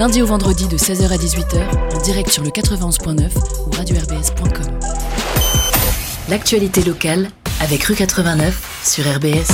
lundi 0.00 0.22
au 0.22 0.26
vendredi 0.26 0.66
de 0.66 0.78
16h 0.78 1.12
à 1.12 1.18
18h, 1.18 1.94
en 1.94 2.00
direct 2.00 2.30
sur 2.30 2.42
le 2.42 2.48
91.9 2.48 3.36
ou 3.66 3.70
radio-rbs.com. 3.70 4.78
L'actualité 6.30 6.82
locale 6.82 7.28
avec 7.60 7.84
Rue 7.84 7.94
89 7.96 8.82
sur 8.82 9.04
RBS. 9.04 9.52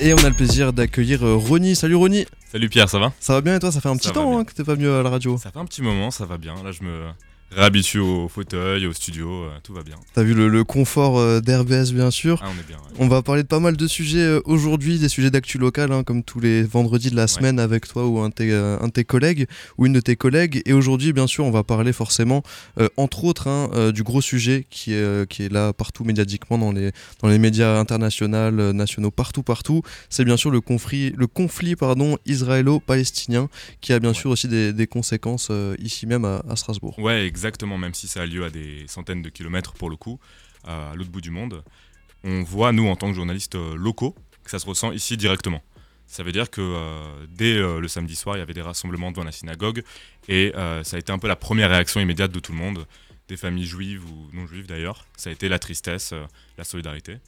Et 0.00 0.12
on 0.12 0.16
a 0.24 0.28
le 0.28 0.34
plaisir 0.34 0.72
d'accueillir 0.72 1.24
euh, 1.24 1.36
Ronnie. 1.36 1.76
Salut 1.76 1.94
Ronnie 1.94 2.26
Salut 2.50 2.68
Pierre, 2.68 2.88
ça 2.88 2.98
va? 2.98 3.12
Ça 3.20 3.34
va 3.34 3.42
bien 3.42 3.54
et 3.54 3.58
toi? 3.60 3.70
Ça 3.70 3.80
fait 3.80 3.88
un 3.90 3.96
petit 3.96 4.10
temps 4.10 4.28
bien. 4.28 4.40
hein, 4.40 4.44
que 4.44 4.52
t'es 4.52 4.64
pas 4.64 4.74
venu 4.74 4.90
à 4.90 5.04
la 5.04 5.10
radio. 5.10 5.38
Ça 5.38 5.52
fait 5.52 5.60
un 5.60 5.64
petit 5.64 5.82
moment, 5.82 6.10
ça 6.10 6.26
va 6.26 6.36
bien. 6.36 6.54
Là, 6.64 6.72
je 6.72 6.82
me 6.82 7.06
réhabitue 7.52 7.98
au 8.00 8.28
fauteuil, 8.28 8.86
au 8.86 8.92
studio, 8.92 9.28
euh, 9.44 9.50
tout 9.62 9.72
va 9.72 9.82
bien. 9.82 9.94
T'as 10.14 10.22
vu 10.22 10.34
le, 10.34 10.48
le 10.48 10.64
confort 10.64 11.18
euh, 11.18 11.40
d'RBS 11.40 11.92
bien 11.92 12.10
sûr. 12.10 12.40
Ah, 12.42 12.48
on 12.48 12.60
est 12.60 12.66
bien. 12.66 12.76
ouais. 12.76 12.82
On 12.98 13.08
va 13.08 13.22
parler 13.22 13.42
de 13.42 13.48
pas 13.48 13.60
mal 13.60 13.76
de 13.76 13.86
sujets 13.86 14.18
euh, 14.18 14.40
aujourd'hui, 14.44 14.98
des 14.98 15.08
sujets 15.08 15.30
d'actu 15.30 15.56
local, 15.58 15.92
hein, 15.92 16.02
comme 16.04 16.22
tous 16.22 16.40
les 16.40 16.62
vendredis 16.62 17.10
de 17.10 17.16
la 17.16 17.26
semaine 17.26 17.58
avec 17.60 17.86
toi 17.86 18.06
ou 18.06 18.18
un 18.20 18.28
de, 18.30 18.34
tes, 18.34 18.52
euh, 18.52 18.78
un 18.80 18.86
de 18.88 18.92
tes 18.92 19.04
collègues 19.04 19.46
ou 19.78 19.86
une 19.86 19.92
de 19.92 20.00
tes 20.00 20.16
collègues. 20.16 20.60
Et 20.66 20.72
aujourd'hui, 20.72 21.12
bien 21.12 21.26
sûr, 21.26 21.44
on 21.44 21.50
va 21.50 21.62
parler 21.62 21.92
forcément, 21.92 22.42
entre 22.96 23.24
autres, 23.24 23.48
hein, 23.48 23.90
du 23.92 24.02
gros 24.02 24.20
sujet 24.20 24.66
qui 24.70 24.92
est, 24.92 25.28
qui 25.28 25.42
est 25.44 25.52
là 25.52 25.72
partout 25.72 26.04
médiatiquement 26.04 26.58
dans 26.58 26.72
les, 26.72 26.90
dans 27.22 27.28
les 27.28 27.38
médias 27.38 27.78
internationaux, 27.78 28.50
nationaux, 28.72 29.10
partout, 29.10 29.42
partout. 29.42 29.82
C'est 30.10 30.24
bien 30.24 30.36
sûr 30.36 30.50
le 30.50 30.60
conflit, 30.60 31.12
le 31.16 31.26
conflit 31.26 31.76
pardon, 31.76 32.16
israélo-palestinien 32.26 33.48
qui 33.80 33.92
a 33.92 33.98
bien 34.00 34.10
Ouais. 34.10 34.14
sûr 34.14 34.30
aussi 34.30 34.48
des, 34.48 34.72
des 34.72 34.86
conséquences 34.86 35.50
ici 35.78 36.06
même 36.06 36.24
à, 36.24 36.42
à 36.48 36.56
Strasbourg. 36.56 36.96
Ouais, 36.98 37.26
exactement, 37.36 37.76
même 37.76 37.92
si 37.92 38.08
ça 38.08 38.22
a 38.22 38.26
lieu 38.26 38.46
à 38.46 38.50
des 38.50 38.86
centaines 38.88 39.20
de 39.20 39.28
kilomètres 39.28 39.74
pour 39.74 39.90
le 39.90 39.96
coup, 39.96 40.18
à 40.64 40.94
l'autre 40.94 41.10
bout 41.10 41.20
du 41.20 41.30
monde. 41.30 41.62
On 42.24 42.42
voit, 42.42 42.72
nous, 42.72 42.88
en 42.88 42.96
tant 42.96 43.08
que 43.08 43.14
journalistes 43.14 43.56
euh, 43.56 43.76
locaux, 43.76 44.16
que 44.42 44.50
ça 44.50 44.58
se 44.58 44.64
ressent 44.64 44.90
ici 44.92 45.18
directement. 45.18 45.62
Ça 46.06 46.22
veut 46.22 46.32
dire 46.32 46.50
que 46.50 46.62
euh, 46.62 47.26
dès 47.28 47.54
euh, 47.56 47.78
le 47.78 47.88
samedi 47.88 48.16
soir, 48.16 48.36
il 48.36 48.38
y 48.38 48.42
avait 48.42 48.54
des 48.54 48.62
rassemblements 48.62 49.10
devant 49.10 49.24
la 49.24 49.32
synagogue 49.32 49.82
et 50.28 50.52
ça 50.82 50.96
a 50.96 50.98
été 50.98 51.12
un 51.12 51.18
peu 51.18 51.28
la 51.28 51.36
première 51.36 51.68
réaction 51.70 52.00
immédiate 52.00 52.32
de 52.32 52.40
tout 52.40 52.52
le 52.52 52.58
monde, 52.58 52.86
des 53.28 53.36
familles 53.36 53.66
juives 53.66 54.02
ou 54.10 54.30
non 54.32 54.46
juives 54.46 54.66
d'ailleurs. 54.66 55.04
Ça 55.16 55.30
a 55.30 55.32
été 55.32 55.48
la 55.48 55.58
tristesse, 55.58 56.14
la 56.56 56.64
solidarité. 56.64 57.18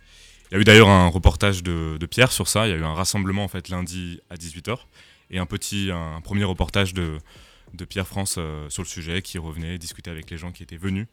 Il 0.50 0.54
y 0.54 0.56
a 0.56 0.60
eu 0.60 0.64
d'ailleurs 0.64 0.88
un 0.88 1.08
reportage 1.08 1.62
de, 1.62 1.98
de 2.00 2.06
Pierre 2.06 2.32
sur 2.32 2.48
ça. 2.48 2.66
Il 2.66 2.70
y 2.70 2.72
a 2.72 2.76
eu 2.76 2.84
un 2.84 2.94
rassemblement 2.94 3.44
en 3.44 3.48
fait 3.48 3.68
lundi 3.68 4.20
à 4.30 4.36
18h 4.36 4.78
et 5.30 5.38
un 5.38 5.46
petit, 5.46 5.90
un, 5.92 6.20
premier 6.22 6.44
reportage 6.44 6.94
de, 6.94 7.18
de 7.74 7.84
Pierre 7.84 8.06
France 8.06 8.36
euh, 8.38 8.68
sur 8.70 8.82
le 8.82 8.88
sujet 8.88 9.22
qui 9.22 9.38
revenait 9.38 9.78
discuter 9.78 10.10
avec 10.10 10.30
les 10.30 10.38
gens 10.38 10.52
qui 10.52 10.62
étaient 10.62 10.76
venus 10.76 11.06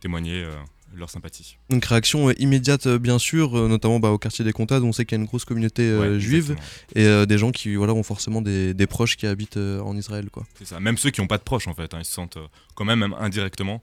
témoigner 0.00 0.42
euh, 0.42 0.54
leur 0.94 1.08
sympathie. 1.08 1.56
Donc 1.70 1.84
réaction 1.86 2.28
euh, 2.28 2.34
immédiate 2.38 2.86
bien 2.88 3.18
sûr, 3.18 3.68
notamment 3.68 4.00
bah, 4.00 4.10
au 4.10 4.18
quartier 4.18 4.44
des 4.44 4.52
Comtades 4.52 4.82
on 4.82 4.92
sait 4.92 5.04
qu'il 5.06 5.16
y 5.16 5.20
a 5.20 5.22
une 5.22 5.26
grosse 5.26 5.44
communauté 5.44 5.96
Ouais, 5.96 6.20
juive 6.20 6.52
exactement. 6.52 7.22
et 7.22 7.26
des 7.26 7.38
gens 7.38 7.50
qui 7.52 7.74
voilà, 7.74 7.94
ont 7.94 8.02
forcément 8.02 8.42
des, 8.42 8.74
des 8.74 8.86
proches 8.86 9.16
qui 9.16 9.26
habitent 9.26 9.56
en 9.56 9.96
Israël. 9.96 10.28
C'est 10.58 10.66
ça. 10.66 10.80
Même 10.80 10.98
ceux 10.98 11.10
qui 11.10 11.20
n'ont 11.20 11.26
pas 11.26 11.38
de 11.38 11.42
proches, 11.42 11.68
en 11.68 11.74
fait, 11.74 11.94
hein, 11.94 11.98
ils 12.00 12.04
se 12.04 12.12
sentent 12.12 12.38
quand 12.74 12.84
même, 12.84 13.00
même 13.00 13.14
indirectement, 13.18 13.80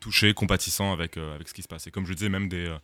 touchés, 0.00 0.34
compatissants 0.34 0.92
avec, 0.92 1.16
avec 1.16 1.48
ce 1.48 1.54
qui 1.54 1.62
se 1.62 1.68
passe. 1.68 1.86
Et 1.86 1.90
comme 1.90 2.06
je 2.06 2.12
disais, 2.12 2.28
même 2.28 2.48
des, 2.48 2.74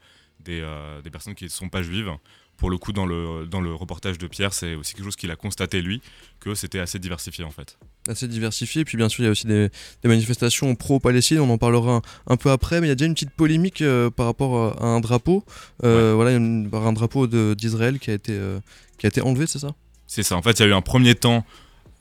des, 0.41 0.65
des 1.03 1.11
personnes 1.11 1.34
qui 1.34 1.45
ne 1.45 1.49
sont 1.51 1.69
pas 1.69 1.83
juives. 1.83 2.11
Pour 2.56 2.71
le 2.71 2.77
coup, 2.79 2.93
dans 2.93 3.06
le, 3.06 3.47
dans 3.47 3.61
le 3.61 3.73
reportage 3.73 4.19
de 4.19 4.27
Pierre, 4.27 4.53
c'est 4.53 4.75
aussi 4.75 4.95
quelque 4.95 5.05
chose 5.05 5.15
qu'il 5.15 5.31
a 5.31 5.37
constaté, 5.37 5.81
lui, 5.81 6.03
que 6.41 6.56
c'était 6.56 6.81
assez 6.81 6.99
diversifié, 6.99 7.45
en 7.45 7.53
fait. 7.53 7.79
Assez 8.09 8.27
diversifié, 8.27 8.87
puis 8.87 8.97
bien 8.97 9.09
sûr 9.11 9.20
il 9.23 9.27
y 9.27 9.28
a 9.28 9.31
aussi 9.33 9.47
des, 9.47 9.69
des 10.03 10.09
manifestations 10.09 10.75
pro-Palestine, 10.75 11.41
on 11.41 11.51
en 11.51 11.59
parlera 11.59 11.97
un, 11.97 12.03
un 12.27 12.37
peu 12.39 12.50
après, 12.50 12.81
mais 12.81 12.87
il 12.87 12.89
y 12.89 12.92
a 12.92 12.95
déjà 12.95 13.06
une 13.06 13.12
petite 13.12 13.31
polémique 13.31 13.83
euh, 13.83 14.09
par 14.09 14.25
rapport 14.25 14.81
à, 14.81 14.83
à 14.83 14.87
un 14.87 15.00
drapeau. 15.00 15.45
Euh, 15.84 16.15
Voilà, 16.15 16.33
une- 16.33 16.70
par 16.70 16.87
un 16.87 16.95
drapeau 16.95 17.27
d'Israël 17.55 17.98
qui, 17.98 18.11
a 18.11 18.15
été, 18.15 18.33
euh, 18.33 18.61
qui 18.97 19.05
a 19.05 19.09
été 19.09 19.20
enlevé, 19.20 19.47
c'est 19.47 19.59
ça? 19.59 19.75
C'est 20.06 20.23
ça. 20.23 20.37
En 20.37 20.42
fait, 20.42 20.53
il 20.59 20.62
y 20.62 20.65
a 20.65 20.69
eu 20.69 20.73
un 20.73 20.81
premier 20.81 21.15
temps, 21.15 21.44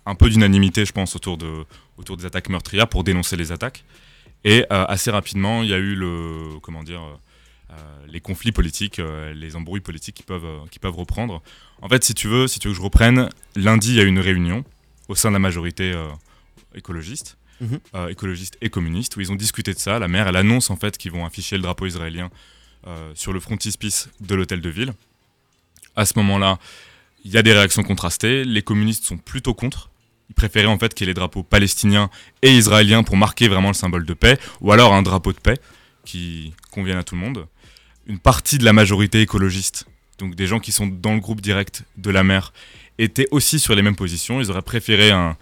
un 0.05 0.15
peu 0.15 0.29
d'unanimité, 0.29 0.85
je 0.85 0.93
pense, 0.93 1.15
autour, 1.17 1.37
de, 1.37 1.65
autour 1.97 2.15
des 2.15 2.25
attaques 2.25 2.47
meurtrières 2.47 2.87
pour 2.87 3.03
dénoncer 3.03 3.35
les 3.35 3.51
attaques. 3.51 3.83
Et 4.45 4.61
euh, 4.71 4.85
assez 4.87 5.11
rapidement, 5.11 5.61
il 5.63 5.69
y 5.69 5.73
a 5.73 5.77
eu 5.77 5.93
le, 5.95 6.57
comment 6.61 6.83
dire, 6.83 7.01
euh, 7.01 7.73
euh, 7.73 7.73
les 8.07 8.21
conflits 8.21 8.53
politiques, 8.53 8.99
euh, 8.99 9.33
les 9.33 9.57
embrouilles 9.57 9.81
politiques 9.81 10.15
qui 10.15 10.23
peuvent, 10.23 10.45
euh, 10.45 10.59
qui 10.71 10.79
peuvent 10.79 10.95
reprendre. 10.95 11.41
En 11.81 11.89
fait, 11.89 12.05
si 12.05 12.13
tu 12.13 12.29
veux, 12.29 12.47
si 12.47 12.59
tu 12.59 12.69
veux 12.69 12.73
que 12.73 12.77
je 12.77 12.83
reprenne, 12.83 13.27
lundi, 13.57 13.89
il 13.89 13.95
y 13.95 13.99
a 13.99 14.03
eu 14.03 14.07
une 14.07 14.19
réunion 14.19 14.63
au 15.07 15.15
sein 15.15 15.29
de 15.29 15.33
la 15.33 15.39
majorité 15.39 15.91
euh, 15.93 16.07
écologiste, 16.75 17.37
Mhm. 17.59 17.79
euh, 17.95 18.07
écologiste 18.09 18.57
et 18.61 18.69
communiste, 18.69 19.15
où 19.17 19.21
ils 19.21 19.31
ont 19.31 19.35
discuté 19.35 19.73
de 19.73 19.79
ça. 19.79 19.97
La 19.97 20.07
maire, 20.07 20.27
elle 20.27 20.35
annonce 20.35 20.69
en 20.69 20.75
fait 20.75 20.97
qu'ils 20.97 21.11
vont 21.11 21.25
afficher 21.25 21.55
le 21.57 21.63
drapeau 21.63 21.87
israélien 21.87 22.29
euh, 22.85 23.11
sur 23.15 23.33
le 23.33 23.39
frontispice 23.39 24.09
de 24.21 24.35
l'hôtel 24.35 24.61
de 24.61 24.69
ville. 24.69 24.93
À 25.95 26.05
ce 26.05 26.13
moment-là, 26.17 26.59
il 27.25 27.31
y 27.31 27.37
a 27.37 27.41
des 27.41 27.53
réactions 27.53 27.81
contrastées. 27.83 28.43
Les 28.45 28.61
communistes 28.61 29.05
sont 29.05 29.17
plutôt 29.17 29.55
contre. 29.55 29.89
Ils 30.29 30.35
préféraient 30.35 30.67
en 30.67 30.77
fait 30.77 30.93
qu'il 30.93 31.05
y 31.05 31.09
ait 31.09 31.11
les 31.11 31.15
drapeaux 31.15 31.41
palestiniens 31.41 32.09
et 32.43 32.51
israéliens 32.55 33.01
pour 33.01 33.17
marquer 33.17 33.47
vraiment 33.47 33.69
le 33.69 33.73
symbole 33.73 34.05
de 34.05 34.13
paix, 34.13 34.37
ou 34.61 34.71
alors 34.71 34.93
un 34.93 35.01
drapeau 35.01 35.33
de 35.33 35.39
paix 35.39 35.57
qui 36.05 36.53
convienne 36.71 36.97
à 36.97 37.03
tout 37.03 37.15
le 37.15 37.21
monde. 37.21 37.47
Une 38.05 38.19
partie 38.19 38.57
de 38.59 38.65
la 38.65 38.73
majorité 38.73 39.21
écologiste, 39.21 39.85
donc 40.19 40.35
des 40.35 40.45
gens 40.47 40.59
qui 40.59 40.71
sont 40.71 40.85
dans 40.85 41.13
le 41.15 41.19
groupe 41.19 41.41
direct 41.41 41.83
de 41.97 42.11
la 42.11 42.23
mer, 42.23 42.53
étaient 42.97 43.27
aussi 43.31 43.59
sur 43.59 43.75
les 43.75 43.81
mêmes 43.81 43.95
positions. 43.95 44.41
Ils 44.41 44.49
auraient 44.49 44.61
préféré 44.61 45.11
un, 45.11 45.35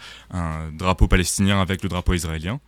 drapeau 0.73 1.07
palestinien 1.07 1.61
avec 1.61 1.83
le 1.83 1.89
drapeau 1.89 2.13
israélien. 2.13 2.59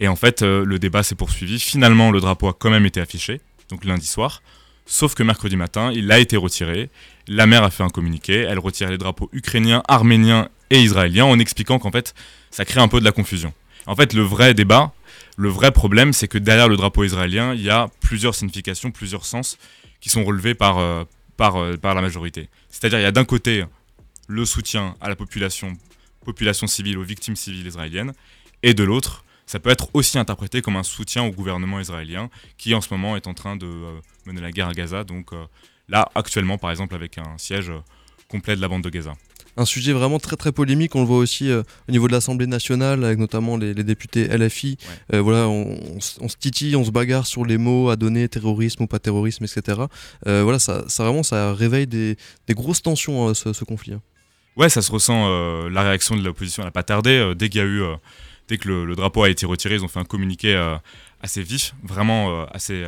Et 0.00 0.08
en 0.08 0.16
fait, 0.16 0.42
euh, 0.42 0.64
le 0.64 0.78
débat 0.78 1.02
s'est 1.02 1.14
poursuivi. 1.14 1.60
Finalement, 1.60 2.10
le 2.10 2.20
drapeau 2.20 2.48
a 2.48 2.52
quand 2.52 2.70
même 2.70 2.86
été 2.86 3.00
affiché, 3.00 3.40
donc 3.68 3.84
lundi 3.84 4.06
soir. 4.06 4.42
Sauf 4.86 5.14
que 5.14 5.22
mercredi 5.22 5.56
matin, 5.56 5.92
il 5.92 6.10
a 6.12 6.18
été 6.18 6.36
retiré. 6.36 6.90
La 7.28 7.46
mer 7.46 7.62
a 7.62 7.70
fait 7.70 7.82
un 7.82 7.88
communiqué. 7.88 8.40
Elle 8.40 8.58
retire 8.58 8.90
les 8.90 8.98
drapeaux 8.98 9.30
ukrainiens, 9.32 9.82
arméniens 9.88 10.48
et 10.70 10.80
israéliens 10.80 11.24
en 11.24 11.38
expliquant 11.38 11.78
qu'en 11.78 11.90
fait, 11.90 12.14
ça 12.50 12.64
crée 12.64 12.80
un 12.80 12.88
peu 12.88 13.00
de 13.00 13.04
la 13.04 13.12
confusion. 13.12 13.52
En 13.86 13.94
fait, 13.94 14.12
le 14.12 14.22
vrai 14.22 14.54
débat, 14.54 14.92
le 15.36 15.48
vrai 15.48 15.70
problème, 15.70 16.12
c'est 16.12 16.28
que 16.28 16.38
derrière 16.38 16.68
le 16.68 16.76
drapeau 16.76 17.04
israélien, 17.04 17.54
il 17.54 17.62
y 17.62 17.70
a 17.70 17.88
plusieurs 18.00 18.34
significations, 18.34 18.90
plusieurs 18.90 19.24
sens 19.24 19.58
qui 20.00 20.10
sont 20.10 20.24
relevés 20.24 20.54
par, 20.54 20.78
euh, 20.78 21.04
euh, 21.40 21.76
par 21.76 21.94
la 21.94 22.00
majorité. 22.00 22.48
C'est-à-dire, 22.68 22.98
il 22.98 23.02
y 23.02 23.06
a 23.06 23.12
d'un 23.12 23.24
côté 23.24 23.64
le 24.28 24.44
soutien 24.44 24.94
à 25.00 25.08
la 25.08 25.16
population, 25.16 25.72
population 26.24 26.66
civile, 26.66 26.98
aux 26.98 27.02
victimes 27.04 27.36
civiles 27.36 27.66
israéliennes, 27.66 28.12
et 28.62 28.74
de 28.74 28.82
l'autre, 28.84 29.24
ça 29.46 29.58
peut 29.60 29.70
être 29.70 29.88
aussi 29.92 30.18
interprété 30.18 30.62
comme 30.62 30.76
un 30.76 30.82
soutien 30.82 31.22
au 31.24 31.30
gouvernement 31.30 31.78
israélien 31.78 32.30
qui 32.56 32.74
en 32.74 32.80
ce 32.80 32.88
moment 32.92 33.14
est 33.16 33.26
en 33.26 33.34
train 33.34 33.56
de 33.56 33.66
euh, 33.66 34.00
mener 34.24 34.40
la 34.40 34.50
guerre 34.50 34.68
à 34.68 34.72
Gaza. 34.72 35.04
Donc 35.04 35.32
euh, 35.34 35.44
là, 35.88 36.08
actuellement, 36.14 36.56
par 36.56 36.70
exemple, 36.70 36.94
avec 36.94 37.18
un 37.18 37.36
siège 37.36 37.68
euh, 37.68 37.80
complet 38.28 38.56
de 38.56 38.62
la 38.62 38.68
bande 38.68 38.82
de 38.82 38.88
Gaza. 38.88 39.12
Un 39.58 39.66
sujet 39.66 39.92
vraiment 39.92 40.18
très 40.18 40.34
très 40.36 40.50
polémique, 40.50 40.96
on 40.96 41.00
le 41.02 41.06
voit 41.06 41.18
aussi 41.18 41.52
au 41.52 41.62
niveau 41.92 42.08
de 42.08 42.12
l'Assemblée 42.12 42.46
nationale, 42.48 43.04
avec 43.04 43.18
notamment 43.20 43.56
les, 43.56 43.72
les 43.72 43.84
députés 43.84 44.26
LFI. 44.26 44.78
Ouais. 45.12 45.20
Voilà, 45.20 45.46
on, 45.46 45.78
on 45.94 45.98
s- 45.98 46.18
on 46.20 46.28
se 46.28 46.36
titille, 46.36 46.74
on 46.74 46.84
se 46.84 46.90
bagarre 46.90 47.24
sur 47.26 47.44
les 47.44 47.56
mots 47.56 47.88
à 47.90 47.94
donner, 47.94 48.28
terrorisme 48.28 48.82
ou 48.82 48.86
pas 48.88 48.98
terrorisme, 48.98 49.44
etc. 49.44 49.82
Voilà, 50.26 50.58
ça, 50.58 50.84
ça 50.88 51.04
vraiment, 51.04 51.22
ça 51.22 51.54
réveille 51.54 51.86
des, 51.86 52.16
des 52.48 52.54
grosses 52.54 52.82
tensions, 52.82 53.32
ce, 53.34 53.52
ce 53.52 53.62
conflit. 53.64 53.92
hein. 53.92 54.02
Ouais, 54.56 54.68
ça 54.68 54.82
se 54.82 54.92
ressent. 54.92 55.26
euh, 55.28 55.68
la 55.68 55.82
réaction 55.82 56.16
de 56.16 56.22
l'opposition 56.22 56.62
n'a 56.62 56.70
pas 56.70 56.82
tardé. 56.84 57.10
euh, 57.10 57.34
dès 57.34 57.48
qu'il 57.48 57.60
y 57.60 57.64
a 57.64 57.66
eu, 57.66 57.82
euh, 57.82 57.96
dès 58.48 58.56
que 58.56 58.68
le, 58.68 58.94
drapeau 58.94 59.24
a 59.24 59.30
été 59.30 59.46
retiré, 59.46 59.74
ils 59.74 59.84
ont 59.84 59.88
fait 59.88 60.00
un 60.00 60.04
communiqué 60.04 60.54
assez 61.20 61.42
vif, 61.42 61.74
vraiment 61.82 62.46
assez, 62.48 62.84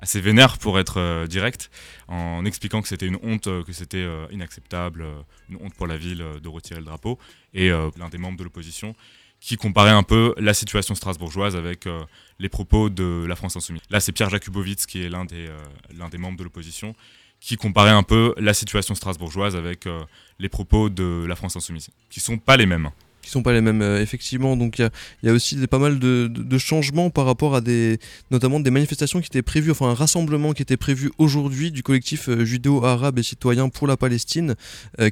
assez 0.00 0.20
vénère 0.20 0.58
pour 0.58 0.78
être 0.80 1.26
direct, 1.28 1.70
en 2.08 2.44
expliquant 2.44 2.82
que 2.82 2.88
c'était 2.88 3.06
une 3.06 3.18
honte, 3.22 3.44
que 3.44 3.72
c'était 3.72 4.04
inacceptable, 4.32 5.04
une 5.48 5.56
honte 5.62 5.74
pour 5.74 5.86
la 5.86 5.96
ville 5.96 6.24
de 6.42 6.48
retirer 6.48 6.80
le 6.80 6.86
drapeau. 6.86 7.18
Et 7.54 7.70
l'un 7.70 8.08
des 8.10 8.18
membres 8.18 8.36
de 8.36 8.42
l'opposition 8.42 8.96
qui 9.38 9.56
comparait 9.56 9.90
un 9.90 10.02
peu 10.02 10.34
la 10.38 10.54
situation 10.54 10.96
strasbourgeoise 10.96 11.54
avec 11.54 11.86
les 12.40 12.48
propos 12.48 12.90
de 12.90 13.24
la 13.28 13.36
France 13.36 13.54
Insoumise. 13.56 13.82
Là, 13.90 14.00
c'est 14.00 14.10
Pierre 14.10 14.28
Jakubowicz 14.28 14.86
qui 14.86 15.04
est 15.04 15.08
l'un 15.08 15.24
des, 15.24 15.48
l'un 15.96 16.08
des 16.08 16.18
membres 16.18 16.36
de 16.36 16.42
l'opposition 16.44 16.96
qui 17.40 17.56
comparait 17.56 17.90
un 17.90 18.02
peu 18.02 18.34
la 18.36 18.52
situation 18.54 18.94
strasbourgeoise 18.94 19.56
avec 19.56 19.86
euh, 19.86 20.00
les 20.38 20.48
propos 20.48 20.88
de 20.90 21.24
la 21.26 21.36
France 21.36 21.56
Insoumise, 21.56 21.88
qui 22.10 22.20
sont 22.20 22.36
pas 22.38 22.56
les 22.56 22.66
mêmes. 22.66 22.90
Qui 23.22 23.30
sont 23.30 23.42
pas 23.42 23.52
les 23.52 23.60
mêmes, 23.60 23.82
euh, 23.82 24.00
effectivement. 24.00 24.56
Donc 24.56 24.78
il 24.78 24.82
y 24.82 24.84
a, 24.84 24.90
il 25.22 25.26
y 25.26 25.30
a 25.30 25.34
aussi 25.34 25.56
des, 25.56 25.66
pas 25.66 25.78
mal 25.78 25.98
de, 25.98 26.26
de- 26.30 26.42
de 26.42 26.58
changements 26.58 27.10
par 27.10 27.26
rapport 27.26 27.54
à 27.54 27.60
des, 27.60 27.98
notamment 28.30 28.60
des 28.60 28.70
manifestations 28.70 29.20
qui 29.20 29.26
étaient 29.26 29.42
prévues, 29.42 29.70
enfin 29.70 29.88
un 29.88 29.94
rassemblement 29.94 30.52
qui 30.52 30.62
était 30.62 30.76
prévu 30.78 31.10
aujourd'hui 31.18 31.70
du 31.70 31.82
collectif 31.82 32.28
euh, 32.28 32.44
judéo-arabe 32.44 33.18
et 33.18 33.22
citoyen 33.22 33.68
pour 33.68 33.86
la 33.86 33.96
Palestine, 33.96 34.54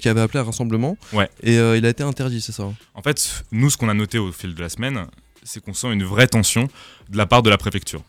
qui 0.00 0.08
avait 0.08 0.20
appelé 0.20 0.40
un 0.40 0.44
rassemblement. 0.44 0.96
Ouais. 1.12 1.28
Et 1.42 1.54
il 1.56 1.84
a 1.86 1.88
été 1.88 2.02
interdit, 2.02 2.40
c'est 2.40 2.52
ça 2.52 2.64
hein 2.64 2.74
En 2.94 3.02
fait, 3.02 3.44
nous, 3.52 3.70
ce 3.70 3.76
qu'on 3.76 3.88
a 3.88 3.94
noté 3.94 4.18
au 4.18 4.32
fil 4.32 4.54
de 4.54 4.60
la 4.60 4.68
semaine, 4.68 5.06
c'est 5.44 5.62
qu'on 5.62 5.74
sent 5.74 5.92
une 5.92 6.04
vraie 6.04 6.26
tension 6.28 6.68
de 7.10 7.16
la 7.16 7.26
part 7.26 7.42
de 7.42 7.48
la 7.50 7.56
préfecture. 7.58 8.02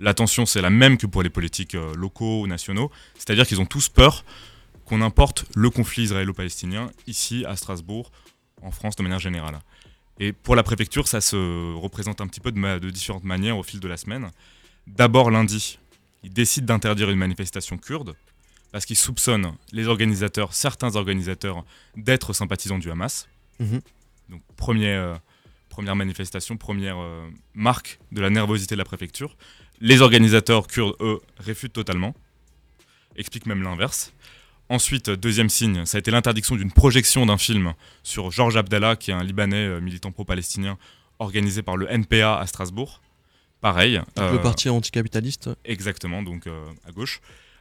La 0.00 0.14
tension, 0.14 0.44
c'est 0.46 0.60
la 0.60 0.70
même 0.70 0.96
que 0.98 1.06
pour 1.06 1.22
les 1.22 1.30
politiques 1.30 1.74
euh, 1.74 1.94
locaux 1.94 2.42
ou 2.42 2.46
nationaux, 2.46 2.90
c'est-à-dire 3.14 3.46
qu'ils 3.46 3.60
ont 3.60 3.66
tous 3.66 3.88
peur 3.88 4.24
qu'on 4.84 5.00
importe 5.00 5.44
le 5.54 5.70
conflit 5.70 6.02
israélo-palestinien 6.04 6.90
ici 7.06 7.44
à 7.46 7.56
Strasbourg, 7.56 8.10
en 8.62 8.70
France 8.70 8.96
de 8.96 9.02
manière 9.02 9.20
générale. 9.20 9.58
Et 10.20 10.32
pour 10.32 10.56
la 10.56 10.62
préfecture, 10.62 11.08
ça 11.08 11.20
se 11.20 11.74
représente 11.74 12.20
un 12.20 12.26
petit 12.26 12.40
peu 12.40 12.52
de, 12.52 12.58
ma- 12.58 12.78
de 12.78 12.90
différentes 12.90 13.24
manières 13.24 13.56
au 13.56 13.62
fil 13.62 13.80
de 13.80 13.88
la 13.88 13.96
semaine. 13.96 14.30
D'abord 14.86 15.30
lundi, 15.30 15.78
ils 16.22 16.32
décident 16.32 16.66
d'interdire 16.66 17.10
une 17.10 17.18
manifestation 17.18 17.78
kurde 17.78 18.14
parce 18.72 18.86
qu'ils 18.86 18.96
soupçonnent 18.96 19.54
les 19.72 19.86
organisateurs, 19.86 20.52
certains 20.54 20.96
organisateurs, 20.96 21.64
d'être 21.96 22.32
sympathisants 22.32 22.78
du 22.78 22.90
Hamas. 22.90 23.28
Mhm. 23.60 23.80
Donc 24.30 24.42
premier, 24.56 24.88
euh, 24.94 25.14
première 25.68 25.96
manifestation, 25.96 26.56
première 26.56 26.98
euh, 26.98 27.28
marque 27.54 28.00
de 28.12 28.20
la 28.20 28.30
nervosité 28.30 28.74
de 28.74 28.78
la 28.80 28.84
préfecture. 28.84 29.36
Les 29.80 30.00
organisateurs 30.02 30.66
kurdes, 30.66 30.96
eux, 31.00 31.20
réfutent 31.38 31.72
totalement, 31.72 32.14
expliquent 33.16 33.46
même 33.46 33.62
l'inverse. 33.62 34.12
Ensuite, 34.68 35.10
deuxième 35.10 35.50
signe, 35.50 35.84
ça 35.84 35.98
a 35.98 36.00
été 36.00 36.10
l'interdiction 36.10 36.56
d'une 36.56 36.72
projection 36.72 37.26
d'un 37.26 37.36
film 37.36 37.74
sur 38.02 38.30
Georges 38.30 38.56
Abdallah, 38.56 38.96
qui 38.96 39.10
est 39.10 39.14
un 39.14 39.22
Libanais 39.22 39.66
euh, 39.66 39.80
militant 39.80 40.10
pro-palestinien, 40.10 40.78
organisé 41.18 41.62
par 41.62 41.76
le 41.76 41.86
NPA 41.90 42.38
à 42.38 42.46
Strasbourg. 42.46 43.02
Pareil. 43.60 43.96
Donc, 44.16 44.30
Le 44.32 44.38
euh, 44.38 44.38
parti 44.38 44.68
anticapitaliste. 44.68 45.50
Exactement, 45.64 46.22
donc 46.22 46.46
euh, 46.46 46.64
à 46.86 46.92
gauche. 46.92 47.20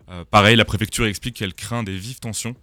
Euh, 0.10 0.24
pareil, 0.30 0.56
la 0.56 0.65
préfecture 0.65 1.06
explique 1.06 1.38
qu'elle 1.38 1.54
craint 1.54 1.83
des 1.83 1.95
vives 1.95 2.19
tensions 2.19 2.56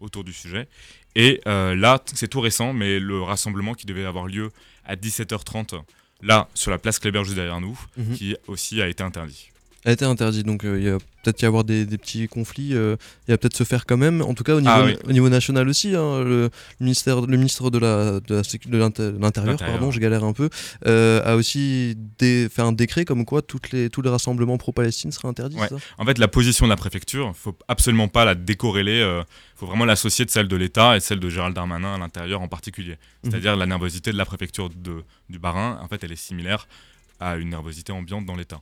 autour 0.00 0.24
du 0.24 0.32
sujet. 0.32 0.68
Et 1.14 1.40
euh, 1.46 1.74
là, 1.74 2.02
c'est 2.14 2.28
tout 2.28 2.40
récent, 2.40 2.72
mais 2.72 2.98
le 2.98 3.22
rassemblement 3.22 3.74
qui 3.74 3.86
devait 3.86 4.04
avoir 4.04 4.26
lieu 4.26 4.50
à 4.84 4.96
17h30, 4.96 5.80
là, 6.22 6.48
sur 6.54 6.70
la 6.70 6.78
place 6.78 6.98
Kléber 6.98 7.22
juste 7.24 7.36
derrière 7.36 7.60
nous, 7.60 7.78
Mhm. 7.96 8.14
qui 8.16 8.36
aussi 8.46 8.80
a 8.82 8.88
été 8.88 9.02
interdit. 9.02 9.50
A 9.84 9.92
été 9.92 10.04
interdit, 10.04 10.42
donc 10.42 10.64
euh, 10.64 10.78
il 10.78 10.86
y 10.86 10.88
a 10.88 10.98
peut-être 11.22 11.40
y 11.42 11.46
avoir 11.46 11.62
des, 11.62 11.86
des 11.86 11.98
petits 11.98 12.26
conflits, 12.26 12.74
euh, 12.74 12.96
il 13.26 13.30
va 13.30 13.38
peut-être 13.38 13.56
se 13.56 13.64
faire 13.64 13.86
quand 13.86 13.96
même, 13.96 14.22
en 14.22 14.34
tout 14.34 14.42
cas 14.42 14.54
au 14.54 14.60
niveau, 14.60 14.72
Ah 14.74 14.84
oui. 14.84 14.96
au 15.04 15.12
niveau 15.12 15.28
national 15.28 15.68
aussi, 15.68 15.94
hein, 15.94 16.22
le, 16.24 16.50
ministère, 16.80 17.20
le 17.20 17.36
ministre 17.36 17.70
de 17.70 17.78
la, 17.78 18.20
l'Intérieur, 19.20 19.56
pardon, 19.58 19.90
je 19.90 20.00
galère 20.00 20.24
un 20.24 20.32
peu, 20.32 20.48
euh, 20.86 21.22
a 21.24 21.36
aussi 21.36 21.96
fait 22.20 22.50
un 22.58 22.72
décret 22.72 23.04
comme 23.04 23.24
quoi 23.24 23.40
toutes 23.40 23.70
les, 23.70 23.88
tous 23.88 24.02
les 24.02 24.10
rassemblements 24.10 24.58
pro-Palestine 24.58 25.12
seraient 25.12 25.28
interdits, 25.28 25.56
Ouais. 25.58 25.68
En 25.98 26.04
fait, 26.04 26.18
la 26.18 26.28
position 26.28 26.66
de 26.66 26.70
la 26.70 26.76
préfecture, 26.76 27.32
faut 27.34 27.56
absolument 27.68 28.06
pas 28.08 28.24
la 28.24 28.34
décorréler. 28.34 29.00
Il 29.00 29.24
faut 29.58 29.66
vraiment 29.66 29.84
l'associer 29.84 30.24
de 30.24 30.30
celle 30.30 30.46
de 30.46 30.56
l'État 30.56 30.96
et 30.96 31.00
celle 31.00 31.18
de 31.20 31.28
Gérald 31.28 31.54
Darmanin 31.54 31.94
à 31.94 31.98
l'intérieur 31.98 32.40
en 32.42 32.48
particulier. 32.48 32.96
Mhm. 33.24 33.30
C'est-à-dire 33.30 33.56
la 33.56 33.66
nervosité 33.66 34.12
de 34.12 34.16
la 34.16 34.24
préfecture 34.24 34.68
de, 34.70 35.02
du 35.28 35.38
Bas-Rhin, 35.38 35.78
en 35.82 35.88
fait, 35.88 36.02
elle 36.04 36.12
est 36.12 36.16
similaire 36.16 36.68
à 37.20 37.36
une 37.36 37.50
nervosité 37.50 37.92
ambiante 37.92 38.24
dans 38.26 38.36
l'État. 38.36 38.60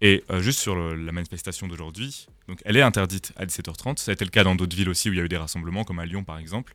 Et 0.00 0.24
euh, 0.30 0.42
juste 0.42 0.60
sur 0.60 0.76
la 0.76 1.12
manifestation 1.12 1.66
d'aujourd'hui, 1.66 2.26
donc 2.48 2.60
elle 2.64 2.76
est 2.76 2.82
interdite 2.82 3.32
à 3.36 3.46
17h30. 3.46 3.98
Ça 3.98 4.10
a 4.10 4.14
été 4.14 4.24
le 4.24 4.30
cas 4.30 4.44
dans 4.44 4.54
d'autres 4.54 4.76
villes 4.76 4.88
aussi 4.90 5.08
où 5.08 5.12
il 5.12 5.16
y 5.16 5.20
a 5.20 5.24
eu 5.24 5.28
des 5.28 5.36
rassemblements, 5.36 5.84
comme 5.84 5.98
à 5.98 6.06
Lyon 6.06 6.24
par 6.24 6.38
exemple. 6.38 6.74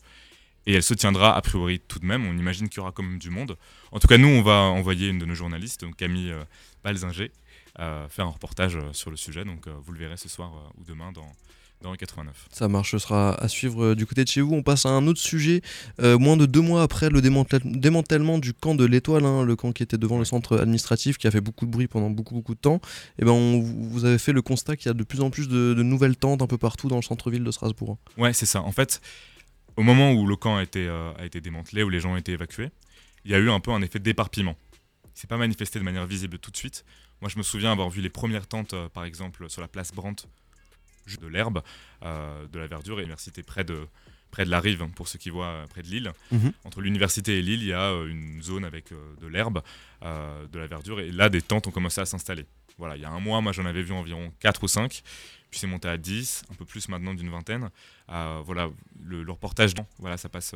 Et 0.66 0.74
elle 0.74 0.84
se 0.84 0.94
tiendra 0.94 1.36
a 1.36 1.42
priori 1.42 1.80
tout 1.80 2.00
de 2.00 2.06
même. 2.06 2.26
On 2.26 2.38
imagine 2.38 2.70
qu'il 2.70 2.78
y 2.78 2.80
aura 2.82 2.92
quand 2.92 3.04
même 3.04 3.20
du 3.20 3.30
monde. 3.30 3.58
En 3.92 4.00
tout 4.00 4.08
cas, 4.08 4.18
nous, 4.18 4.28
on 4.28 4.42
va 4.42 4.60
envoyer 4.62 5.10
une 5.10 5.18
de 5.18 5.26
nos 5.26 5.34
journalistes, 5.34 5.82
donc 5.82 5.96
Camille 5.96 6.32
euh, 6.32 6.44
Balzinger, 6.84 7.32
euh, 7.80 8.08
faire 8.10 8.26
un 8.26 8.32
reportage 8.32 8.76
euh, 8.76 8.94
sur 8.94 9.10
le 9.10 9.18
sujet. 9.18 9.44
Donc 9.44 9.68
vous 9.68 9.92
le 9.92 10.00
verrez 10.00 10.18
ce 10.18 10.30
soir 10.30 10.52
ou 10.78 10.84
demain 10.84 11.12
dans, 11.12 11.32
dans 11.82 11.92
le 11.92 11.98
89. 11.98 12.48
Ça 12.52 12.68
marche, 12.68 12.92
ce 12.92 13.00
sera 13.00 13.34
à 13.34 13.48
suivre 13.48 13.84
euh, 13.86 13.96
du 13.96 14.06
côté 14.06 14.24
de 14.24 14.30
chez 14.30 14.42
vous. 14.42 14.54
On 14.54 14.62
passe 14.64 14.86
à 14.86 14.90
un 14.90 15.08
autre 15.08 15.20
sujet. 15.20 15.62
Euh, 16.00 16.18
moins 16.20 16.38
de 16.38 16.46
deux 16.46 16.62
mois 16.62 16.84
après 16.84 17.10
le 17.10 17.22
démantèlement 17.22 18.38
du 18.38 18.54
camp 18.54 18.76
de 18.76 18.86
l'Étoile, 18.86 19.26
hein, 19.26 19.44
le 19.44 19.56
camp 19.56 19.72
qui 19.72 19.84
était 19.84 19.98
devant 19.98 20.20
le 20.20 20.26
centre 20.26 20.58
administratif, 20.60 21.18
qui 21.18 21.28
a 21.28 21.32
fait 21.32 21.42
beaucoup 21.42 21.66
de 21.66 21.72
bruit 21.72 21.88
pendant 21.88 22.10
beaucoup 22.10 22.34
beaucoup 22.36 22.54
de 22.56 22.60
temps, 22.60 22.80
et 23.20 23.26
ben 23.26 23.32
on- 23.32 23.60
vous 23.62 24.06
avez 24.06 24.18
fait 24.20 24.32
le 24.34 24.42
constat 24.42 24.76
qu'il 24.76 24.88
y 24.88 24.90
a 24.90 24.94
de 24.94 25.04
plus 25.04 25.22
en 25.22 25.30
plus 25.30 25.48
de, 25.48 25.74
de 25.74 25.84
nouvelles 25.84 26.16
tentes 26.18 26.42
un 26.42 26.48
peu 26.48 26.58
partout 26.58 26.88
dans 26.88 26.98
le 26.98 27.02
centre-ville 27.02 27.44
de 27.44 27.52
Strasbourg. 27.52 27.98
hein. 28.18 28.22
Ouais, 28.22 28.34
c'est 28.34 28.46
ça. 28.46 28.62
En 28.62 28.72
fait, 28.72 29.02
au 29.78 29.84
moment 29.84 30.12
où 30.14 30.28
le 30.28 30.36
camp 30.36 30.58
a 30.58 30.64
été, 30.64 30.88
euh, 30.88 31.12
a 31.18 31.26
été 31.26 31.42
démantelé, 31.42 31.84
où 31.84 31.90
les 31.90 32.00
gens 32.00 32.14
ont 32.14 32.18
été 32.18 32.34
évacués, 32.34 32.70
il 33.26 33.32
y 33.32 33.36
a 33.36 33.40
eu 33.40 33.50
un 33.50 33.60
peu 33.60 33.72
un 33.72 33.82
effet 33.82 34.00
d'éparpillement. 34.00 34.56
Il 35.16 35.20
s'est 35.20 35.28
pas 35.28 35.38
manifesté 35.38 35.80
de 35.80 35.84
manière 35.84 36.06
visible 36.06 36.38
tout 36.40 36.52
de 36.52 36.58
suite. 36.58 36.86
Moi, 37.22 37.30
je 37.30 37.38
me 37.38 37.44
souviens 37.44 37.72
avoir 37.72 37.90
vu 37.90 38.02
les 38.02 38.10
premières 38.10 38.48
tentes, 38.48 38.74
euh, 38.74 38.90
par 38.90 39.04
exemple, 39.06 39.50
sur 39.50 39.62
la 39.62 39.68
place 39.68 39.92
Brandt, 39.94 40.26
de 41.20 41.28
l'herbe, 41.28 41.62
euh, 42.04 42.48
de 42.48 42.60
la 42.60 42.68
verdure, 42.68 43.00
et 43.00 43.04
l'université 43.04 43.44
près 43.44 43.64
de, 43.64 43.88
près 44.32 44.46
de 44.46 44.50
la 44.50 44.60
rive, 44.60 44.88
pour 44.96 45.08
ceux 45.08 45.20
qui 45.20 45.30
voient, 45.30 45.46
euh, 45.48 45.68
près 45.68 45.84
de 45.84 45.88
Lille. 45.88 46.12
Mhm. 46.32 46.54
Entre 46.64 46.82
l'université 46.82 47.38
et 47.38 47.42
Lille, 47.42 47.62
il 47.62 47.68
y 47.68 47.74
a 47.74 47.92
euh, 47.92 48.08
une 48.08 48.42
zone 48.42 48.66
avec 48.66 48.92
de 48.92 49.28
l'herbe, 49.28 49.62
euh, 50.04 50.48
de 50.48 50.58
la 50.58 50.68
verdure, 50.68 51.02
et 51.02 51.12
là, 51.12 51.30
des 51.30 51.42
tentes 51.42 51.68
ont 51.68 51.72
commencé 51.72 52.02
à 52.02 52.06
s'installer. 52.06 52.46
Voilà, 52.78 52.96
il 52.96 53.02
y 53.02 53.06
a 53.06 53.12
un 53.12 53.20
mois, 53.20 53.42
moi, 53.42 53.52
j'en 53.52 53.66
avais 53.66 53.84
vu 53.84 53.94
environ 53.94 54.32
4 54.40 54.64
ou 54.64 54.68
5, 54.68 55.04
puis 55.52 55.60
c'est 55.60 55.68
monté 55.68 55.88
à 55.88 55.98
10, 55.98 56.46
un 56.50 56.56
peu 56.56 56.66
plus 56.66 56.88
maintenant 56.88 57.14
d'une 57.14 57.30
vingtaine. 57.30 57.70
Euh, 58.10 58.42
voilà, 58.44 58.70
le, 59.04 59.22
le 59.24 59.32
reportage, 59.32 59.74
voilà, 60.00 60.18
ça 60.18 60.30
passe 60.30 60.56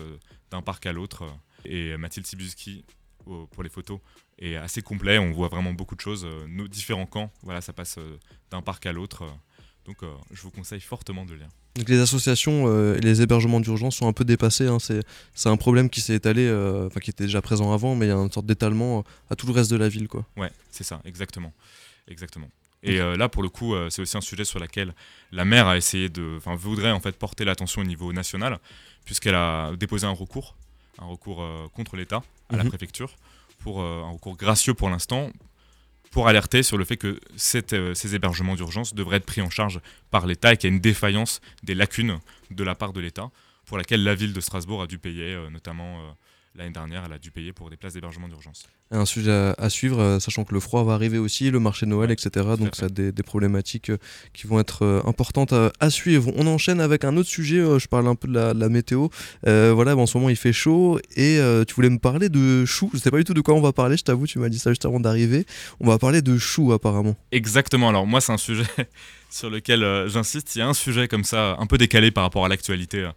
d'un 0.50 0.62
parc 0.62 0.86
à 0.86 0.94
l'autre. 0.94 1.26
et 1.66 1.96
Mathilde 1.98 2.26
Sibuski, 2.26 2.86
pour 3.26 3.62
les 3.64 3.70
photos, 3.70 4.00
est 4.40 4.56
assez 4.56 4.82
complet. 4.82 5.20
On 5.20 5.32
voit 5.32 5.50
vraiment 5.50 5.74
beaucoup 5.74 5.96
de 5.96 6.02
choses. 6.02 6.26
nos 6.48 6.68
différents 6.68 7.06
camps, 7.06 7.32
voilà, 7.44 7.60
ça 7.60 7.74
passe 7.74 8.00
d'un 8.50 8.62
parc 8.62 8.86
à 8.86 8.94
l'autre. 8.94 9.26
Donc, 9.86 9.98
euh, 10.04 10.08
je 10.34 10.42
vous 10.42 10.52
conseille 10.52 10.82
fortement 10.82 11.26
de 11.26 11.34
lire. 11.36 11.48
Donc 11.76 11.90
les 11.90 12.00
associations 12.00 12.66
euh, 12.68 12.96
et 12.96 13.02
les 13.02 13.22
hébergements 13.22 13.60
d'urgence 13.60 13.98
sont 13.98 14.08
un 14.08 14.14
peu 14.14 14.24
dépassés. 14.26 14.68
hein. 14.68 14.78
C'est 14.80 15.50
un 15.50 15.58
problème 15.58 15.90
qui 15.90 16.02
s'est 16.02 16.16
étalé, 16.16 16.48
euh, 16.48 16.88
enfin 16.88 17.00
qui 17.00 17.10
était 17.12 17.26
déjà 17.26 17.42
présent 17.42 17.72
avant, 17.74 17.96
mais 17.96 18.06
il 18.06 18.10
y 18.10 18.12
a 18.12 18.16
une 18.16 18.32
sorte 18.32 18.46
d'étalement 18.46 19.04
à 19.30 19.36
tout 19.36 19.46
le 19.46 19.52
reste 19.54 19.70
de 19.72 19.76
la 19.76 19.88
ville. 19.90 20.08
Quoi. 20.08 20.26
Ouais, 20.38 20.52
c'est 20.72 20.84
ça, 20.86 21.02
exactement. 21.06 21.54
Exactement. 22.08 22.50
Et 22.84 22.98
là, 23.00 23.30
pour 23.30 23.42
le 23.42 23.50
coup, 23.50 23.74
c'est 23.90 24.04
aussi 24.04 24.16
un 24.16 24.22
sujet 24.22 24.46
sur 24.46 24.60
lequel 24.60 24.94
la 25.32 25.44
maire 25.44 25.68
a 25.68 25.76
essayé 25.76 26.08
de, 26.08 26.36
enfin, 26.38 26.54
voudrait 26.56 26.92
en 26.92 27.00
fait 27.00 27.16
porter 27.18 27.44
l'attention 27.44 27.82
au 27.82 27.86
niveau 27.86 28.14
national, 28.14 28.60
puisqu'elle 29.06 29.34
a 29.34 29.72
déposé 29.76 30.06
un 30.06 30.12
recours, 30.12 30.56
un 31.00 31.06
recours 31.06 31.44
contre 31.74 31.96
l'État 31.96 32.22
à 32.50 32.58
la 32.58 32.64
Mhm. 32.64 32.70
préfecture, 32.70 33.16
pour 33.60 33.82
un 33.82 34.12
recours 34.12 34.38
gracieux 34.38 34.76
pour 34.76 34.90
l'instant, 34.92 35.32
pour 36.16 36.30
alerter 36.30 36.64
sur 36.64 36.78
le 36.78 36.86
fait 36.86 36.96
que 36.96 37.20
euh, 37.74 37.94
ces 37.94 38.16
hébergements 38.16 38.56
d'urgence 38.56 38.94
devraient 38.94 39.18
être 39.18 39.26
pris 39.26 39.42
en 39.42 39.50
charge 39.50 39.82
par 40.12 40.26
l'État 40.28 40.54
et 40.54 40.56
qu'il 40.56 40.70
y 40.70 40.72
a 40.72 40.74
une 40.74 40.80
défaillance, 40.80 41.42
des 41.62 41.76
lacunes 41.76 42.20
de 42.52 42.64
la 42.64 42.74
part 42.74 42.94
de 42.94 43.02
l'État, 43.02 43.32
pour 43.66 43.78
laquelle 43.78 44.02
la 44.02 44.16
ville 44.16 44.32
de 44.32 44.40
Strasbourg 44.40 44.82
a 44.82 44.88
dû 44.88 44.98
payer, 44.98 45.34
euh, 45.34 45.50
notamment 45.50 46.00
euh, 46.00 46.12
l'année 46.56 46.72
dernière, 46.72 47.04
elle 47.06 47.14
a 47.14 47.20
dû 47.20 47.32
payer 47.32 47.54
pour 47.54 47.70
des 47.70 47.78
places 47.78 47.94
d'hébergement 47.94 48.28
d'urgence. 48.28 48.64
Un 48.92 49.06
sujet 49.06 49.32
à, 49.32 49.56
à 49.58 49.70
suivre, 49.70 50.00
euh, 50.00 50.20
sachant 50.20 50.44
que 50.44 50.54
le 50.54 50.60
froid 50.60 50.84
va 50.84 50.94
arriver 50.94 51.18
aussi, 51.18 51.50
le 51.52 51.60
marché 51.60 51.86
de 51.86 51.92
Noël, 51.92 52.06
Ouais, 52.10 52.14
etc. 52.14 52.46
Donc 52.60 52.76
ça 52.76 52.86
a 52.86 52.90
des, 52.90 53.12
des 53.12 53.24
problématiques 53.24 53.90
euh, 53.90 53.98
qui 54.34 54.46
vont 54.48 54.60
être 54.60 54.84
euh, 54.84 55.02
importantes 55.06 55.54
à, 55.54 55.72
à 55.80 55.90
suivre. 55.90 56.32
On 56.36 56.46
enchaîne 56.48 56.80
avec 56.80 57.04
un 57.04 57.18
autre 57.18 57.30
sujet, 57.30 57.58
je 57.80 57.88
parle 57.88 58.08
un 58.08 58.16
peu 58.16 58.28
de 58.28 58.34
la, 58.34 58.54
de 58.54 58.60
la 58.60 58.70
météo. 58.70 59.08
Euh, 59.48 59.72
voilà, 59.74 59.96
en 59.96 60.06
ce 60.06 60.18
moment 60.18 60.30
il 60.30 60.36
fait 60.36 60.54
chaud 60.54 61.00
et 61.16 61.40
euh, 61.40 61.64
tu 61.66 61.74
voulais 61.74 61.90
me 61.90 61.98
parler 62.00 62.30
de 62.30 62.64
choux. 62.66 62.90
Je 62.94 63.00
sais 63.00 63.12
pas 63.12 63.18
du 63.18 63.24
tout 63.24 63.34
de 63.34 63.42
quoi 63.42 63.54
on 63.56 63.62
va 63.62 63.72
parler, 63.74 63.98
je 63.98 64.04
t'avoue, 64.04 64.28
tu 64.28 64.38
m'as 64.40 64.50
dit 64.50 64.60
ça 64.60 64.72
juste 64.72 64.86
avant 64.86 65.00
d'arriver. 65.00 65.46
On 65.80 65.88
va 65.88 65.98
parler 65.98 66.22
de 66.22 66.38
choux 66.38 66.72
apparemment. 66.74 67.16
Exactement. 67.32 67.90
Alors 67.90 68.06
moi, 68.06 68.22
c'est 68.22 68.32
un 68.34 68.38
sujet 68.38 68.66
sur 69.30 69.50
lequel 69.50 69.84
euh, 69.84 70.08
j'insiste. 70.08 70.56
Il 70.56 70.60
y 70.60 70.62
a 70.62 70.68
un 70.68 70.74
sujet 70.74 71.08
comme 71.08 71.24
ça, 71.24 71.56
un 71.60 71.66
peu 71.66 71.78
décalé 71.78 72.12
par 72.12 72.24
rapport 72.24 72.46
à 72.46 72.50
l'actualité, 72.50 73.10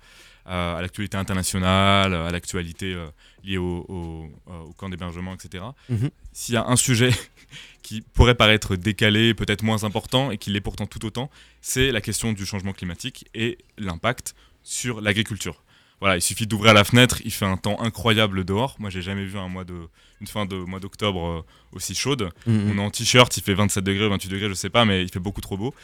à 0.49 0.81
l'actualité 0.81 1.17
internationale, 1.17 2.15
à 2.15 2.31
l'actualité 2.31 2.95
euh, 2.95 3.07
liée 3.45 3.59
au, 3.59 3.85
au- 3.89 4.31
euh, 4.51 4.59
au 4.69 4.73
camp 4.73 4.89
d'hébergement, 4.89 5.35
etc. 5.35 5.65
Mhm. 5.89 6.11
S'il 6.33 6.55
y 6.55 6.59
a 6.59 6.65
un 6.67 6.77
sujet 6.77 7.11
qui 7.83 8.01
pourrait 8.01 8.35
paraître 8.35 8.77
décalé, 8.77 9.35
peut-être 9.35 9.63
moins 9.63 9.85
important, 9.85 10.31
et 10.31 10.39
qui 10.39 10.51
l'est 10.51 10.61
pourtant 10.61 10.87
tout 10.87 11.05
autant, 11.05 11.31
c'est 11.61 11.91
la 11.93 12.01
question 12.01 12.33
du 12.33 12.47
changement 12.47 12.73
climatique 12.73 13.27
et 13.35 13.59
l'impact 13.79 14.35
sur 14.63 15.01
l'agriculture. 15.01 15.63
Voilà, 16.01 16.17
il 16.17 16.23
suffit 16.23 16.47
d'ouvrir 16.47 16.75
la 16.75 16.85
fenêtre, 16.85 17.21
il 17.25 17.33
fait 17.33 17.45
un 17.45 17.57
temps 17.57 17.81
incroyable 17.81 18.45
dehors. 18.45 18.77
Moi, 18.79 18.89
j'ai 18.91 19.03
jamais 19.03 19.25
vu 19.25 19.37
un 19.39 19.49
mois 19.49 19.65
de, 19.65 19.75
une 20.21 20.27
fin 20.29 20.47
de 20.47 20.55
mois 20.57 20.79
d'octobre 20.79 21.27
euh, 21.27 21.43
aussi 21.77 21.95
chaude. 21.95 22.31
Mhm. 22.47 22.71
On 22.73 22.79
est 22.79 22.83
en 22.87 22.91
t-shirt, 22.91 23.37
il 23.37 23.43
fait 23.43 23.55
27 23.55 23.83
degrés, 23.83 24.09
28 24.09 24.29
degrés, 24.29 24.49
je 24.49 24.55
sais 24.55 24.71
pas, 24.71 24.85
mais 24.85 25.03
il 25.03 25.11
fait 25.11 25.19
beaucoup 25.19 25.41
trop 25.41 25.57
beau. 25.57 25.75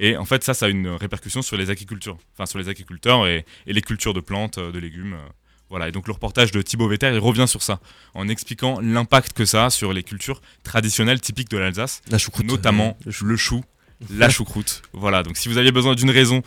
Et 0.00 0.16
en 0.16 0.24
fait, 0.24 0.44
ça, 0.44 0.54
ça 0.54 0.66
a 0.66 0.68
une 0.68 0.88
répercussion 0.88 1.42
sur 1.42 1.56
les 1.56 1.70
agricultures, 1.70 2.18
enfin 2.34 2.46
sur 2.46 2.58
les 2.58 2.68
agriculteurs 2.68 3.26
et, 3.26 3.44
et 3.66 3.72
les 3.72 3.80
cultures 3.82 4.14
de 4.14 4.20
plantes, 4.20 4.58
euh, 4.58 4.70
de 4.72 4.78
légumes. 4.78 5.14
euh, 5.14 5.28
Voilà. 5.70 5.88
Et 5.88 5.92
donc 5.92 6.06
le 6.06 6.12
reportage 6.12 6.52
de 6.52 6.62
Thibaut 6.62 6.88
Vetter, 6.88 7.10
il 7.12 7.18
revient 7.18 7.46
sur 7.48 7.62
ça, 7.62 7.80
en 8.14 8.28
expliquant 8.28 8.78
l'impact 8.80 9.32
que 9.32 9.44
ça 9.44 9.66
a 9.66 9.70
sur 9.70 9.92
les 9.92 10.02
cultures 10.04 10.40
traditionnelles 10.62 11.20
typiques 11.20 11.48
de 11.50 11.58
l'Alsace, 11.58 12.00
La 12.10 12.18
notamment 12.44 12.96
euh, 13.00 13.04
le 13.06 13.10
chou. 13.12 13.26
le 13.26 13.36
chou, 13.36 13.64
la 14.10 14.28
choucroute. 14.30 14.82
Voilà. 14.92 15.22
Donc 15.24 15.36
si 15.36 15.48
vous 15.48 15.58
aviez 15.58 15.72
besoin 15.72 15.94
d'une 15.96 16.10
raison 16.10 16.42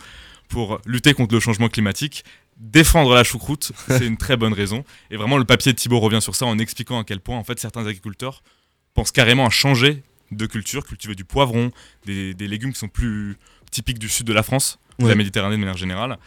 pour 0.48 0.80
lutter 0.86 1.12
contre 1.14 1.34
le 1.34 1.40
changement 1.40 1.68
climatique, 1.68 2.24
défendre 2.58 3.14
la 3.14 3.24
choucroute, 3.24 3.72
c'est 3.88 4.06
une 4.06 4.16
très 4.16 4.36
bonne 4.36 4.52
raison. 4.52 4.84
Et 5.10 5.16
vraiment, 5.16 5.38
le 5.38 5.44
papier 5.44 5.72
de 5.72 5.76
Thibaut 5.78 6.00
revient 6.00 6.20
sur 6.22 6.34
ça 6.34 6.46
en 6.46 6.58
expliquant 6.58 6.98
à 7.00 7.04
quel 7.04 7.20
point, 7.20 7.36
en 7.38 7.44
fait, 7.44 7.58
certains 7.60 7.86
agriculteurs 7.86 8.42
pensent 8.94 9.12
carrément 9.12 9.46
à 9.46 9.50
changer 9.50 10.02
de 10.30 10.44
culture, 10.46 10.84
cultiver 10.84 11.14
du 11.14 11.24
poivron, 11.24 11.70
des, 12.04 12.34
des 12.34 12.48
légumes 12.48 12.72
qui 12.72 12.78
sont 12.78 12.88
plus 12.88 13.36
typiques 13.70 13.98
du 13.98 14.08
sud 14.08 14.26
de 14.26 14.32
la 14.32 14.42
France, 14.42 14.78
de 14.98 15.04
Ouais. 15.04 15.10
la 15.10 15.14
Méditerranée 15.16 15.54
de 15.56 15.60
manière 15.60 15.76
générale, 15.76 16.18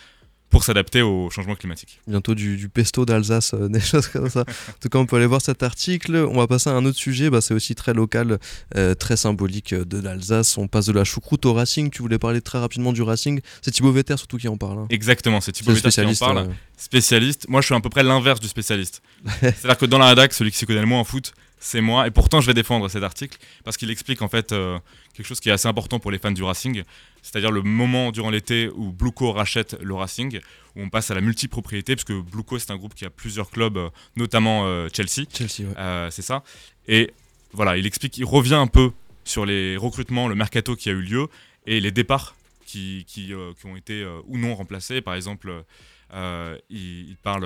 pour 0.51 0.63
s'adapter 0.63 1.01
au 1.01 1.29
changement 1.31 1.55
climatique. 1.55 2.00
bientôt 2.08 2.36
du, 2.36 2.58
du 2.58 2.70
pesto 2.70 3.05
d'Alsace, 3.05 3.53
euh, 3.55 3.67
des 3.70 3.79
choses 3.79 4.08
comme 4.10 4.29
ça. 4.29 4.41
En 4.41 4.74
tout 4.79 4.89
cas, 4.89 5.00
on 5.00 5.05
peut 5.08 5.15
aller 5.15 5.25
voir 5.25 5.41
cet 5.41 5.63
article. 5.63 6.15
On 6.29 6.38
va 6.38 6.46
passer 6.46 6.70
à 6.70 6.74
un 6.74 6.86
autre 6.86 6.98
sujet, 7.00 7.29
bah, 7.29 7.41
c'est 7.41 7.53
aussi 7.53 7.74
très 7.74 7.93
local, 7.93 8.38
euh, 8.75 8.93
très 8.93 9.17
symbolique 9.17 9.74
euh, 9.74 9.86
de 9.86 10.00
l'Alsace. 10.00 10.58
On 10.58 10.67
passe 10.67 10.86
de 10.86 10.91
la 10.93 11.03
choucroute 11.05 11.46
au 11.46 11.53
Racing. 11.53 11.89
Tu 11.89 12.01
voulais 12.01 12.20
parler 12.20 12.41
très 12.41 12.60
rapidement 12.60 12.93
du 12.93 13.01
Racing. 13.01 13.39
C'est 13.62 13.72
Thibaut 13.72 13.91
Vetter 13.91 14.17
surtout 14.17 14.38
qui 14.38 14.48
en 14.48 14.58
parle. 14.58 14.79
hein. 14.79 14.88
Exactement, 14.91 15.41
c'est 15.41 15.51
Thibaut 15.53 15.72
Vetter 15.74 15.89
qui 15.89 16.01
en 16.01 16.13
parle. 16.15 16.38
euh, 16.39 16.46
Spécialiste, 16.77 17.48
moi 17.48 17.62
je 17.62 17.67
suis 17.67 17.75
à 17.75 17.79
peu 17.79 17.89
près 17.89 18.03
l'inverse 18.03 18.39
du 18.39 18.48
spécialiste. 18.48 19.01
C'est-à-dire 19.39 19.77
que 19.77 19.86
dans 19.86 20.00
la 20.00 20.08
rédac, 20.10 20.34
celui 20.34 20.51
qui 20.51 20.58
s'y 20.58 20.65
connaît 20.65 20.79
le 20.81 20.88
moins 20.88 21.00
en 21.00 21.03
foot, 21.03 21.34
c'est 21.62 21.80
moi. 21.80 22.08
Et 22.08 22.12
pourtant, 22.12 22.41
je 22.41 22.48
vais 22.48 22.53
défendre 22.53 22.89
cet 22.89 23.03
article 23.03 23.38
parce 23.63 23.77
qu'il 23.77 23.89
explique 23.91 24.22
en 24.22 24.27
fait 24.27 24.51
euh, 24.51 24.80
quelque 25.13 25.27
chose 25.27 25.39
qui 25.39 25.50
est 25.50 25.51
assez 25.51 25.68
important 25.68 26.00
pour 26.00 26.12
les 26.12 26.18
fans 26.18 26.32
du 26.32 26.44
Racing, 26.44 26.84
c'est-à-dire 27.22 27.51
le 27.51 27.62
moment 27.62 28.12
durant 28.12 28.32
l'été 28.32 28.70
où 28.75 28.91
Blueco 28.91 29.32
rachète 29.32 29.77
le 29.80 29.94
Racing, 29.94 30.39
où 30.75 30.82
on 30.82 30.89
passe 30.89 31.12
à 31.12 31.15
la 31.15 31.22
multipropriété, 31.22 31.96
parce 31.96 32.03
que 32.03 32.20
Blueco 32.20 32.58
c'est 32.58 32.72
un 32.72 32.77
groupe 32.77 32.96
qui 32.96 33.06
a 33.06 33.12
plusieurs 33.12 33.51
clubs, 33.51 33.77
euh, 33.77 33.89
notamment 34.18 34.65
euh, 34.65 34.89
Chelsea. 34.91 35.27
Chelsea, 35.32 35.70
ouais. 35.70 36.10
c'est 36.10 36.24
ça. 36.24 36.44
Et 36.88 37.12
voilà, 37.53 37.77
il 37.77 37.86
explique, 37.86 38.18
il 38.18 38.25
revient 38.25 38.56
un 38.56 38.68
peu 38.68 38.91
sur 39.24 39.46
les 39.46 39.77
recrutements, 39.77 40.27
le 40.27 40.36
mercato 40.36 40.75
qui 40.75 40.89
a 40.89 40.94
eu 40.94 41.01
lieu 41.01 41.27
et 41.68 41.80
les 41.80 41.91
départs 41.91 42.36
qui, 42.65 43.06
qui, 43.08 43.34
qui 43.60 43.65
ont 43.65 43.75
été 43.75 44.03
ou 44.25 44.39
non 44.39 44.56
remplacés. 44.56 45.01
Par 45.01 45.13
exemple, 45.13 45.63
il, 46.12 47.10
il, 47.10 47.18
parle 47.22 47.46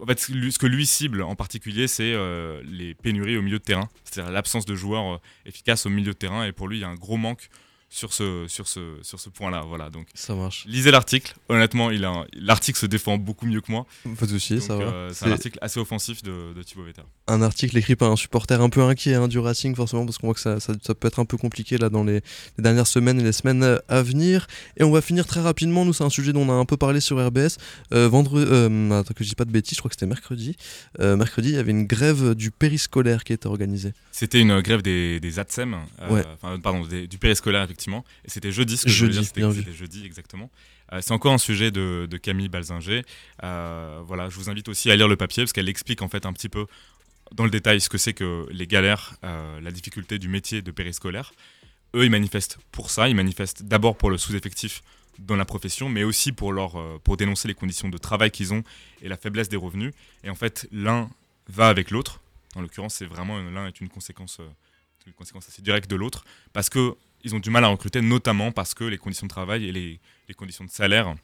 en 0.00 0.06
fait, 0.06 0.20
ce 0.20 0.58
que 0.58 0.66
lui 0.66 0.86
cible 0.86 1.22
en 1.22 1.34
particulier, 1.34 1.88
c'est 1.88 2.12
euh, 2.12 2.62
les 2.64 2.94
pénuries 2.94 3.36
au 3.36 3.42
milieu 3.42 3.58
de 3.58 3.64
terrain, 3.64 3.88
c'est-à-dire 4.04 4.32
l'absence 4.32 4.66
de 4.66 4.74
joueurs 4.74 5.14
euh, 5.14 5.18
efficaces 5.46 5.86
au 5.86 5.90
milieu 5.90 6.12
de 6.12 6.18
terrain. 6.18 6.44
Et 6.44 6.52
pour 6.52 6.68
lui, 6.68 6.78
il 6.78 6.80
y 6.80 6.84
a 6.84 6.88
un 6.88 6.94
gros 6.94 7.16
manque 7.16 7.48
sur 7.94 8.12
ce, 8.12 8.46
sur 8.48 8.66
ce, 8.66 8.80
sur 9.02 9.20
ce 9.20 9.28
point-là. 9.28 9.62
Voilà, 9.68 9.88
donc 9.88 10.08
ça 10.14 10.34
marche. 10.34 10.64
Lisez 10.66 10.90
l'article. 10.90 11.36
Honnêtement, 11.48 11.92
il 11.92 12.04
a 12.04 12.26
l'article 12.32 12.76
se 12.76 12.86
défend 12.86 13.18
beaucoup 13.18 13.46
mieux 13.46 13.60
que 13.60 13.70
moi. 13.70 13.86
Pas 14.18 14.26
de 14.26 14.32
souci, 14.32 14.60
ça 14.60 14.76
va. 14.76 14.82
Euh, 14.82 15.10
c'est 15.12 15.26
un 15.26 15.30
article 15.30 15.58
assez 15.62 15.78
offensif 15.78 16.20
de, 16.24 16.52
de 16.54 16.62
Thibaut 16.64 16.82
Vetter. 16.82 17.02
Un 17.28 17.40
article 17.40 17.78
écrit 17.78 17.94
par 17.94 18.10
un 18.10 18.16
supporter 18.16 18.60
un 18.60 18.68
peu 18.68 18.82
inquiet 18.82 19.14
hein, 19.14 19.28
du 19.28 19.38
Racing, 19.38 19.76
forcément, 19.76 20.04
parce 20.04 20.18
qu'on 20.18 20.26
voit 20.26 20.34
que 20.34 20.40
ça, 20.40 20.58
ça, 20.58 20.74
peut 20.74 21.06
être 21.06 21.20
un 21.20 21.24
peu 21.24 21.36
compliqué 21.36 21.78
là 21.78 21.88
dans 21.88 22.02
les, 22.02 22.20
dernières 22.58 22.88
semaines 22.88 23.20
et 23.20 23.22
les 23.22 23.32
semaines 23.32 23.78
à 23.88 24.02
venir. 24.02 24.48
Et 24.76 24.82
on 24.82 24.90
va 24.90 25.00
finir 25.00 25.24
très 25.24 25.40
rapidement. 25.40 25.84
Nous, 25.84 25.92
c'est 25.92 26.04
un 26.04 26.10
sujet 26.10 26.32
dont 26.32 26.42
on 26.42 26.50
a 26.50 26.54
un 26.54 26.64
peu 26.64 26.76
parlé 26.76 26.98
sur 26.98 27.24
RBS. 27.24 27.58
Euh, 27.92 28.08
vendredi, 28.08 28.50
euh, 28.50 28.90
attends 28.90 29.14
que 29.14 29.22
je 29.22 29.28
dis 29.28 29.36
pas 29.36 29.44
de 29.44 29.52
bêtises, 29.52 29.76
je 29.76 29.80
crois 29.80 29.88
que 29.88 29.94
c'était 29.94 30.06
mercredi. 30.06 30.56
Euh, 30.98 31.16
mercredi, 31.16 31.50
il 31.50 31.54
y 31.54 31.58
avait 31.58 31.70
une 31.70 31.86
grève 31.86 32.34
du 32.34 32.50
périscolaire 32.50 33.22
qui 33.22 33.32
était 33.32 33.46
organisée. 33.46 33.92
C'était 34.10 34.40
une 34.40 34.60
grève 34.62 34.82
des, 34.82 35.20
des 35.20 35.38
ATSEM, 35.38 35.76
ouais. 36.10 36.24
pardon, 36.60 36.82
du 36.84 37.18
périscolaire 37.18 37.62
effectivement. 37.62 37.83
Et 38.24 38.30
c'était 38.30 38.52
jeudi 38.52 38.76
jeudi, 38.86 39.22
jeudi, 39.22 39.24
c'était 39.24 39.72
jeudi 39.72 40.04
exactement. 40.04 40.50
Euh, 40.92 41.00
c'est 41.00 41.12
encore 41.12 41.32
un 41.32 41.38
sujet 41.38 41.70
de, 41.70 42.08
Camille 42.22 42.48
Balzinger. 42.48 43.02
Euh, 43.42 44.00
voilà, 44.04 44.28
je 44.28 44.36
vous 44.36 44.50
invite 44.50 44.68
aussi 44.68 44.90
à 44.90 44.96
lire 44.96 45.08
le 45.08 45.16
papier 45.16 45.42
parce 45.42 45.52
qu'elle 45.52 45.68
explique 45.68 46.02
en 46.02 46.08
fait 46.08 46.26
un 46.26 46.32
petit 46.32 46.48
peu 46.48 46.66
dans 47.32 47.44
le 47.44 47.50
détail 47.50 47.80
ce 47.80 47.88
que 47.88 47.98
c'est 47.98 48.12
que 48.12 48.46
les 48.50 48.66
galères, 48.66 49.14
euh, 49.24 49.60
la 49.60 49.70
difficulté 49.70 50.18
du 50.18 50.28
métier 50.28 50.62
de 50.62 50.70
périscolaire. 50.70 51.32
Eux, 51.94 52.04
ils 52.04 52.10
manifestent 52.10 52.58
pour 52.72 52.90
ça. 52.90 53.08
Ils 53.08 53.14
manifestent 53.14 53.62
d'abord 53.62 53.96
pour 53.96 54.10
le 54.10 54.18
sous-effectif 54.18 54.82
dans 55.20 55.36
la 55.36 55.44
profession, 55.44 55.88
mais 55.88 56.02
aussi 56.02 56.32
pour, 56.32 56.52
leur, 56.52 57.00
pour 57.02 57.16
dénoncer 57.16 57.46
les 57.46 57.54
conditions 57.54 57.88
de 57.88 57.98
travail 57.98 58.32
qu'ils 58.32 58.52
ont 58.52 58.64
et 59.00 59.08
la 59.08 59.16
faiblesse 59.16 59.48
des 59.48 59.56
revenus. 59.56 59.92
Et 60.24 60.30
en 60.30 60.34
fait, 60.34 60.66
l'un 60.72 61.08
va 61.48 61.68
avec 61.68 61.92
l'autre. 61.92 62.20
En 62.56 62.62
l'occurrence, 62.62 62.94
c'est 62.94 63.06
vraiment 63.06 63.38
l'un 63.38 63.68
est 63.68 63.80
une 63.80 63.88
conséquence, 63.88 64.40
une 65.06 65.12
conséquence 65.12 65.48
assez 65.48 65.62
directe 65.62 65.88
de 65.88 65.94
l'autre, 65.94 66.24
parce 66.52 66.68
que 66.68 66.96
ils 67.24 67.34
ont 67.34 67.40
du 67.40 67.50
mal 67.50 67.64
à 67.64 67.68
recruter, 67.68 68.00
notamment 68.00 68.52
parce 68.52 68.74
que 68.74 68.84
les 68.84 68.98
conditions 68.98 69.26
de 69.26 69.30
travail 69.30 69.66
et 69.66 69.72
les, 69.72 70.00
conditions 70.36 70.64
de 70.64 70.70
salaire 70.70 71.14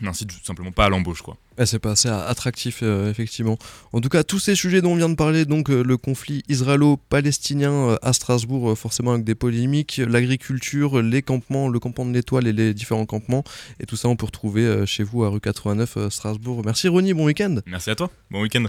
n'incitent 0.00 0.28
tout 0.28 0.44
simplement 0.44 0.70
pas 0.70 0.84
à 0.84 0.88
l'embauche. 0.88 1.22
quoi. 1.22 1.36
c'est 1.64 1.80
pas 1.80 1.92
assez 1.92 2.08
attractif, 2.08 2.80
euh, 2.82 3.10
effectivement. 3.10 3.58
En 3.92 4.00
tout 4.00 4.08
cas, 4.08 4.22
tous 4.22 4.38
ces 4.38 4.54
sujets 4.54 4.80
dont 4.80 4.92
on 4.92 4.96
vient 4.96 5.08
de 5.08 5.16
parler, 5.16 5.44
donc 5.44 5.70
euh, 5.70 5.82
le 5.82 5.96
conflit 5.96 6.44
israélo-palestinien 6.48 7.72
euh, 7.72 7.96
à 8.02 8.12
Strasbourg, 8.12 8.78
forcément 8.78 9.12
avec 9.12 9.24
des 9.24 9.34
polémiques, 9.34 9.96
l'agriculture, 9.96 11.02
les 11.02 11.22
campements, 11.22 11.68
le 11.68 11.80
campement 11.80 12.06
de 12.06 12.12
l'étoile 12.12 12.46
et 12.46 12.52
les 12.52 12.74
différents 12.74 13.06
campements, 13.06 13.42
et 13.80 13.86
tout 13.86 13.96
ça 13.96 14.08
on 14.08 14.14
peut 14.14 14.26
retrouver 14.26 14.86
chez 14.86 15.02
vous 15.02 15.24
à 15.24 15.30
rue 15.30 15.40
89 15.40 16.08
Strasbourg. 16.10 16.62
Merci 16.64 16.86
Ronnie, 16.86 17.14
bon 17.14 17.24
week-end. 17.24 17.56
Merci 17.66 17.90
à 17.90 17.96
toi, 17.96 18.10
bon 18.30 18.42
week-end. 18.42 18.66